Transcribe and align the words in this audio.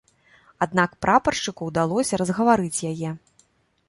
Аднак 0.65 0.95
прапаршчыку 1.05 1.67
ўдалося 1.71 2.19
разгаварыць 2.21 2.83
яе. 2.93 3.13